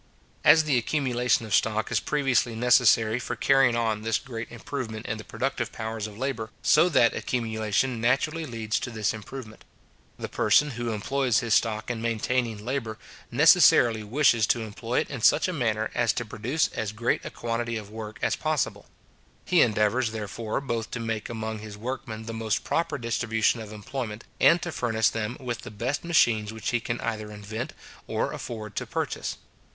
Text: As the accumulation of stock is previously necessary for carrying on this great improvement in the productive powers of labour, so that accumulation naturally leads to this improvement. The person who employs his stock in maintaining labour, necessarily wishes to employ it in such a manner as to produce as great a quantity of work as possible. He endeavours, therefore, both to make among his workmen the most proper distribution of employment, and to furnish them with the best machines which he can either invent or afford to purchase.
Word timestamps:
As 0.43 0.63
the 0.63 0.79
accumulation 0.79 1.45
of 1.45 1.53
stock 1.53 1.91
is 1.91 1.99
previously 1.99 2.55
necessary 2.55 3.19
for 3.19 3.35
carrying 3.35 3.75
on 3.75 4.01
this 4.01 4.17
great 4.17 4.49
improvement 4.51 5.05
in 5.05 5.19
the 5.19 5.23
productive 5.23 5.71
powers 5.71 6.07
of 6.07 6.17
labour, 6.17 6.49
so 6.63 6.89
that 6.89 7.13
accumulation 7.15 8.01
naturally 8.01 8.47
leads 8.47 8.79
to 8.79 8.89
this 8.89 9.13
improvement. 9.13 9.63
The 10.17 10.27
person 10.27 10.71
who 10.71 10.89
employs 10.89 11.41
his 11.41 11.53
stock 11.53 11.91
in 11.91 12.01
maintaining 12.01 12.65
labour, 12.65 12.97
necessarily 13.29 14.01
wishes 14.01 14.47
to 14.47 14.61
employ 14.61 15.01
it 15.01 15.11
in 15.11 15.21
such 15.21 15.47
a 15.47 15.53
manner 15.53 15.91
as 15.93 16.13
to 16.13 16.25
produce 16.25 16.69
as 16.69 16.93
great 16.93 17.23
a 17.23 17.29
quantity 17.29 17.77
of 17.77 17.91
work 17.91 18.17
as 18.23 18.35
possible. 18.35 18.87
He 19.45 19.61
endeavours, 19.61 20.13
therefore, 20.13 20.61
both 20.61 20.89
to 20.97 20.99
make 20.99 21.29
among 21.29 21.59
his 21.59 21.77
workmen 21.77 22.25
the 22.25 22.33
most 22.33 22.63
proper 22.63 22.97
distribution 22.97 23.59
of 23.59 23.71
employment, 23.71 24.23
and 24.39 24.59
to 24.63 24.71
furnish 24.71 25.09
them 25.09 25.37
with 25.39 25.61
the 25.61 25.69
best 25.69 26.03
machines 26.03 26.51
which 26.51 26.71
he 26.71 26.79
can 26.79 26.99
either 27.01 27.31
invent 27.31 27.73
or 28.07 28.31
afford 28.33 28.75
to 28.77 28.87
purchase. 28.87 29.37